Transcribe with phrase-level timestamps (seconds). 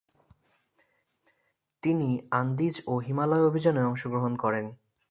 [1.83, 2.09] তিনি
[2.31, 4.65] আন্দিজ ও হিমালয় অভিযানেও অংশগ্রহণ করেন।